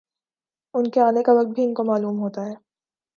[0.73, 2.53] ان کے آنے کا وقت بھی ان کو معلوم ہوتا ہے